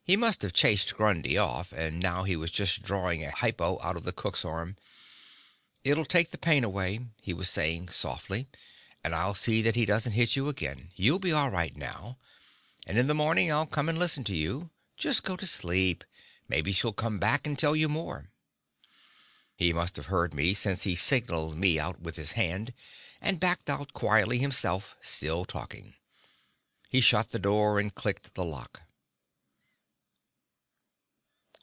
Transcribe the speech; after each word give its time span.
He 0.03 0.17
must 0.17 0.41
have 0.41 0.51
chased 0.51 0.95
Grundy 0.95 1.37
off, 1.37 1.71
and 1.71 1.97
now 2.01 2.23
he 2.25 2.35
was 2.35 2.51
just 2.51 2.83
drawing 2.83 3.23
a 3.23 3.31
hypo 3.31 3.79
out 3.81 3.95
of 3.95 4.03
the 4.03 4.11
cook's 4.11 4.43
arm. 4.43 4.75
"It'll 5.85 6.03
take 6.03 6.31
the 6.31 6.37
pain 6.37 6.65
away," 6.65 6.99
he 7.21 7.33
was 7.33 7.49
saying 7.49 7.87
softly. 7.89 8.47
"And 9.05 9.15
I'll 9.15 9.35
see 9.35 9.61
that 9.61 9.77
he 9.77 9.85
doesn't 9.85 10.11
hit 10.11 10.35
you 10.35 10.49
again. 10.49 10.91
You'll 10.97 11.19
be 11.19 11.31
all 11.31 11.49
right, 11.49 11.73
now. 11.77 12.17
And 12.85 12.97
in 12.99 13.07
the 13.07 13.15
morning, 13.15 13.53
I'll 13.53 13.65
come 13.67 13.87
and 13.87 13.97
listen 13.97 14.25
to 14.25 14.35
you. 14.35 14.69
Just 14.97 15.23
go 15.23 15.37
to 15.37 15.47
sleep. 15.47 16.03
Maybe 16.49 16.73
she'll 16.73 16.91
come 16.91 17.17
back 17.17 17.47
and 17.47 17.57
tell 17.57 17.73
you 17.75 17.87
more." 17.87 18.31
He 19.55 19.71
must 19.71 19.95
have 19.95 20.07
heard 20.07 20.33
me, 20.33 20.53
since 20.53 20.83
he 20.83 20.97
signalled 20.97 21.55
me 21.57 21.79
out 21.79 22.01
with 22.01 22.17
his 22.17 22.33
hand, 22.33 22.73
and 23.21 23.39
backed 23.39 23.69
out 23.69 23.93
quietly 23.93 24.39
himself, 24.39 24.97
still 24.99 25.45
talking. 25.45 25.93
He 26.89 26.99
shut 26.99 27.31
the 27.31 27.39
door, 27.39 27.79
and 27.79 27.95
clicked 27.95 28.33
the 28.33 28.43
lock. 28.43 28.81